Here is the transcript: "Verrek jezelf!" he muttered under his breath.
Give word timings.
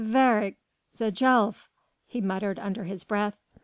"Verrek 0.03 0.55
jezelf!" 0.97 1.69
he 2.07 2.21
muttered 2.21 2.57
under 2.57 2.85
his 2.85 3.03
breath. 3.03 3.37